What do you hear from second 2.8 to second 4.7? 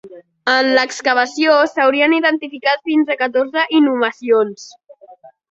fins a catorze inhumacions.